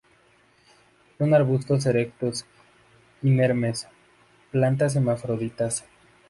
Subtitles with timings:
[1.19, 2.43] Son arbustos erectos,
[3.21, 3.85] inermes;
[4.51, 5.85] plantas hermafroditas.